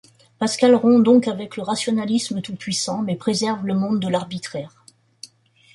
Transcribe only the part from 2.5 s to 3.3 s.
puissant, mais